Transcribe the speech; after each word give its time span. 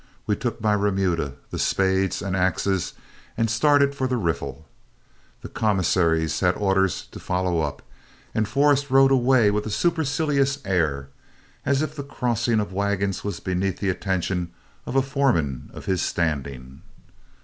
We 0.25 0.35
took 0.35 0.59
my 0.59 0.73
remuda, 0.73 1.33
the 1.51 1.59
spades 1.59 2.23
and 2.23 2.35
axes, 2.35 2.93
and 3.37 3.51
started 3.51 3.93
for 3.93 4.07
the 4.07 4.17
riffle. 4.17 4.65
The 5.43 5.47
commissaries 5.47 6.39
had 6.39 6.55
orders 6.55 7.05
to 7.11 7.19
follow 7.19 7.59
up, 7.59 7.83
and 8.33 8.47
Forrest 8.47 8.89
rode 8.89 9.11
away 9.11 9.51
with 9.51 9.67
a 9.67 9.69
supercilious 9.69 10.57
air, 10.65 11.09
as 11.67 11.83
if 11.83 11.95
the 11.95 12.01
crossing 12.01 12.59
of 12.59 12.73
wagons 12.73 13.23
was 13.23 13.39
beneath 13.39 13.77
the 13.77 13.89
attention 13.91 14.51
of 14.87 14.95
a 14.95 15.03
foreman 15.03 15.69
of 15.71 15.85
his 15.85 16.01
standing. 16.01 16.81